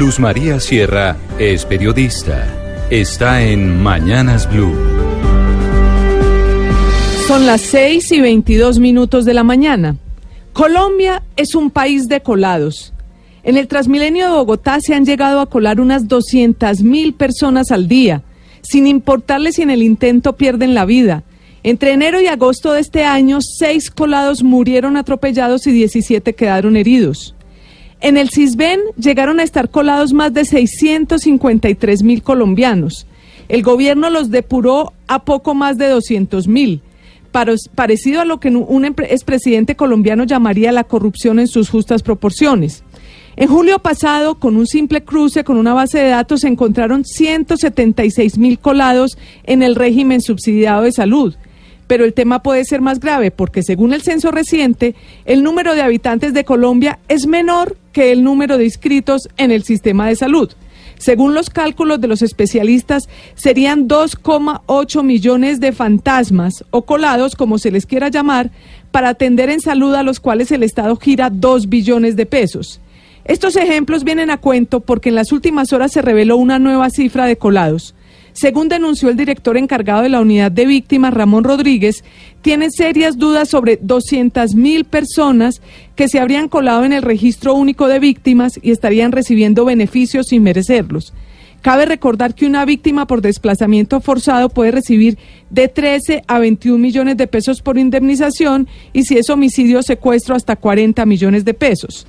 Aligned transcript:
Luz 0.00 0.18
María 0.18 0.58
Sierra 0.60 1.18
es 1.38 1.66
periodista. 1.66 2.48
Está 2.88 3.42
en 3.42 3.82
Mañanas 3.82 4.50
Blue. 4.50 4.74
Son 7.28 7.44
las 7.44 7.60
6 7.60 8.10
y 8.12 8.20
22 8.22 8.78
minutos 8.78 9.26
de 9.26 9.34
la 9.34 9.44
mañana. 9.44 9.98
Colombia 10.54 11.22
es 11.36 11.54
un 11.54 11.70
país 11.70 12.08
de 12.08 12.22
colados. 12.22 12.94
En 13.42 13.58
el 13.58 13.68
Transmilenio 13.68 14.24
de 14.24 14.32
Bogotá 14.32 14.80
se 14.80 14.94
han 14.94 15.04
llegado 15.04 15.38
a 15.38 15.50
colar 15.50 15.82
unas 15.82 16.08
200 16.08 16.82
mil 16.82 17.12
personas 17.12 17.70
al 17.70 17.86
día, 17.86 18.22
sin 18.62 18.86
importarles 18.86 19.56
si 19.56 19.62
en 19.62 19.70
el 19.70 19.82
intento 19.82 20.34
pierden 20.34 20.72
la 20.72 20.86
vida. 20.86 21.24
Entre 21.62 21.92
enero 21.92 22.22
y 22.22 22.26
agosto 22.26 22.72
de 22.72 22.80
este 22.80 23.04
año, 23.04 23.40
seis 23.42 23.90
colados 23.90 24.42
murieron 24.42 24.96
atropellados 24.96 25.66
y 25.66 25.72
17 25.72 26.34
quedaron 26.34 26.78
heridos. 26.78 27.34
En 28.00 28.16
el 28.16 28.30
CISBEN 28.30 28.80
llegaron 28.96 29.40
a 29.40 29.42
estar 29.42 29.68
colados 29.68 30.14
más 30.14 30.32
de 30.32 30.46
653 30.46 32.02
mil 32.02 32.22
colombianos. 32.22 33.06
El 33.48 33.62
gobierno 33.62 34.08
los 34.08 34.30
depuró 34.30 34.92
a 35.06 35.24
poco 35.24 35.54
más 35.54 35.76
de 35.76 35.88
200 35.88 36.48
mil, 36.48 36.80
parecido 37.74 38.22
a 38.22 38.24
lo 38.24 38.40
que 38.40 38.48
un 38.48 38.84
expresidente 38.84 39.76
colombiano 39.76 40.24
llamaría 40.24 40.72
la 40.72 40.84
corrupción 40.84 41.38
en 41.38 41.46
sus 41.46 41.68
justas 41.68 42.02
proporciones. 42.02 42.84
En 43.36 43.48
julio 43.48 43.78
pasado, 43.80 44.36
con 44.36 44.56
un 44.56 44.66
simple 44.66 45.02
cruce 45.02 45.44
con 45.44 45.56
una 45.56 45.74
base 45.74 45.98
de 45.98 46.08
datos, 46.08 46.40
se 46.40 46.48
encontraron 46.48 47.04
176 47.04 48.38
mil 48.38 48.58
colados 48.58 49.18
en 49.44 49.62
el 49.62 49.74
régimen 49.74 50.20
subsidiado 50.20 50.82
de 50.82 50.92
salud. 50.92 51.34
Pero 51.86 52.04
el 52.04 52.14
tema 52.14 52.42
puede 52.42 52.64
ser 52.64 52.80
más 52.80 53.00
grave 53.00 53.30
porque 53.30 53.62
según 53.62 53.92
el 53.92 54.02
censo 54.02 54.30
reciente, 54.30 54.94
el 55.24 55.42
número 55.42 55.74
de 55.74 55.82
habitantes 55.82 56.32
de 56.32 56.44
Colombia 56.44 57.00
es 57.08 57.26
menor 57.26 57.76
que 57.92 58.12
el 58.12 58.22
número 58.24 58.58
de 58.58 58.64
inscritos 58.64 59.28
en 59.36 59.50
el 59.50 59.62
sistema 59.62 60.08
de 60.08 60.16
salud. 60.16 60.50
Según 61.00 61.32
los 61.32 61.48
cálculos 61.48 62.00
de 62.00 62.08
los 62.08 62.20
especialistas, 62.20 63.08
serían 63.34 63.88
2,8 63.88 65.02
millones 65.02 65.58
de 65.58 65.72
fantasmas 65.72 66.62
o 66.70 66.82
colados, 66.82 67.36
como 67.36 67.58
se 67.58 67.70
les 67.70 67.86
quiera 67.86 68.10
llamar, 68.10 68.50
para 68.90 69.08
atender 69.08 69.48
en 69.48 69.60
salud 69.60 69.94
a 69.94 70.02
los 70.02 70.20
cuales 70.20 70.52
el 70.52 70.62
Estado 70.62 70.94
gira 70.96 71.30
2 71.30 71.70
billones 71.70 72.16
de 72.16 72.26
pesos. 72.26 72.80
Estos 73.24 73.56
ejemplos 73.56 74.04
vienen 74.04 74.30
a 74.30 74.38
cuento 74.38 74.80
porque 74.80 75.08
en 75.08 75.14
las 75.14 75.32
últimas 75.32 75.72
horas 75.72 75.92
se 75.92 76.02
reveló 76.02 76.36
una 76.36 76.58
nueva 76.58 76.90
cifra 76.90 77.24
de 77.24 77.36
colados. 77.36 77.94
Según 78.40 78.70
denunció 78.70 79.10
el 79.10 79.18
director 79.18 79.58
encargado 79.58 80.00
de 80.00 80.08
la 80.08 80.22
unidad 80.22 80.50
de 80.50 80.64
víctimas, 80.64 81.12
Ramón 81.12 81.44
Rodríguez, 81.44 82.02
tiene 82.40 82.70
serias 82.70 83.18
dudas 83.18 83.50
sobre 83.50 83.78
200 83.82 84.54
mil 84.54 84.86
personas 84.86 85.60
que 85.94 86.08
se 86.08 86.20
habrían 86.20 86.48
colado 86.48 86.86
en 86.86 86.94
el 86.94 87.02
registro 87.02 87.52
único 87.52 87.86
de 87.86 87.98
víctimas 87.98 88.58
y 88.62 88.70
estarían 88.70 89.12
recibiendo 89.12 89.66
beneficios 89.66 90.28
sin 90.28 90.42
merecerlos. 90.42 91.12
Cabe 91.60 91.84
recordar 91.84 92.34
que 92.34 92.46
una 92.46 92.64
víctima 92.64 93.06
por 93.06 93.20
desplazamiento 93.20 94.00
forzado 94.00 94.48
puede 94.48 94.70
recibir 94.70 95.18
de 95.50 95.68
13 95.68 96.22
a 96.26 96.38
21 96.38 96.78
millones 96.78 97.18
de 97.18 97.26
pesos 97.26 97.60
por 97.60 97.76
indemnización 97.76 98.68
y 98.94 99.02
si 99.02 99.18
es 99.18 99.28
homicidio 99.28 99.82
secuestro 99.82 100.34
hasta 100.34 100.56
40 100.56 101.04
millones 101.04 101.44
de 101.44 101.52
pesos. 101.52 102.06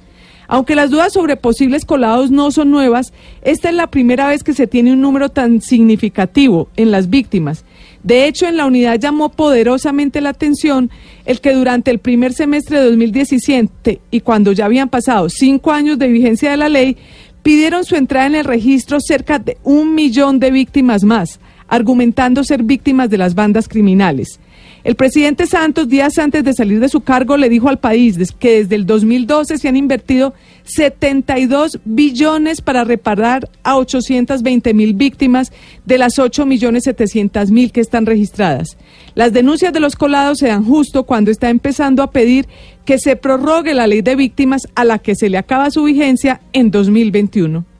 Aunque 0.51 0.75
las 0.75 0.89
dudas 0.89 1.13
sobre 1.13 1.37
posibles 1.37 1.85
colados 1.85 2.29
no 2.29 2.51
son 2.51 2.71
nuevas, 2.71 3.13
esta 3.41 3.69
es 3.69 3.75
la 3.75 3.87
primera 3.87 4.27
vez 4.27 4.43
que 4.43 4.51
se 4.51 4.67
tiene 4.67 4.91
un 4.91 4.99
número 4.99 5.29
tan 5.29 5.61
significativo 5.61 6.67
en 6.75 6.91
las 6.91 7.09
víctimas. 7.09 7.63
De 8.03 8.27
hecho, 8.27 8.47
en 8.47 8.57
la 8.57 8.65
unidad 8.65 8.99
llamó 8.99 9.29
poderosamente 9.29 10.19
la 10.19 10.31
atención 10.31 10.91
el 11.23 11.39
que 11.39 11.53
durante 11.53 11.89
el 11.89 11.99
primer 11.99 12.33
semestre 12.33 12.81
de 12.81 12.89
2017 12.89 14.01
y 14.11 14.19
cuando 14.19 14.51
ya 14.51 14.65
habían 14.65 14.89
pasado 14.89 15.29
cinco 15.29 15.71
años 15.71 15.97
de 15.97 16.09
vigencia 16.09 16.51
de 16.51 16.57
la 16.57 16.67
ley, 16.67 16.97
pidieron 17.43 17.85
su 17.85 17.95
entrada 17.95 18.27
en 18.27 18.35
el 18.35 18.43
registro 18.43 18.99
cerca 18.99 19.39
de 19.39 19.57
un 19.63 19.95
millón 19.95 20.37
de 20.41 20.51
víctimas 20.51 21.05
más, 21.05 21.39
argumentando 21.69 22.43
ser 22.43 22.63
víctimas 22.63 23.09
de 23.09 23.19
las 23.19 23.35
bandas 23.35 23.69
criminales. 23.69 24.40
El 24.83 24.95
presidente 24.95 25.45
Santos, 25.45 25.87
días 25.87 26.17
antes 26.17 26.43
de 26.43 26.53
salir 26.53 26.79
de 26.79 26.89
su 26.89 27.01
cargo, 27.01 27.37
le 27.37 27.49
dijo 27.49 27.69
al 27.69 27.77
país 27.77 28.17
que 28.39 28.63
desde 28.63 28.75
el 28.75 28.87
2012 28.87 29.59
se 29.59 29.67
han 29.67 29.77
invertido 29.77 30.33
72 30.63 31.79
billones 31.85 32.61
para 32.61 32.83
reparar 32.83 33.47
a 33.63 33.77
820 33.77 34.73
mil 34.73 34.93
víctimas 34.93 35.51
de 35.85 35.99
las 35.99 36.17
8 36.17 36.47
millones 36.47 36.85
700 36.85 37.51
mil 37.51 37.71
que 37.71 37.81
están 37.81 38.07
registradas. 38.07 38.77
Las 39.13 39.33
denuncias 39.33 39.71
de 39.71 39.79
los 39.79 39.95
colados 39.95 40.39
se 40.39 40.47
dan 40.47 40.65
justo 40.65 41.03
cuando 41.03 41.29
está 41.29 41.49
empezando 41.49 42.01
a 42.01 42.11
pedir 42.11 42.47
que 42.83 42.97
se 42.97 43.15
prorrogue 43.15 43.75
la 43.75 43.85
ley 43.85 44.01
de 44.01 44.15
víctimas 44.15 44.67
a 44.73 44.83
la 44.83 44.97
que 44.97 45.15
se 45.15 45.29
le 45.29 45.37
acaba 45.37 45.69
su 45.69 45.83
vigencia 45.83 46.41
en 46.53 46.71
2021. 46.71 47.70